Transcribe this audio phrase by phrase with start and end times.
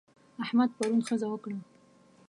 [0.43, 1.59] احمد پرون ښځه وکړه.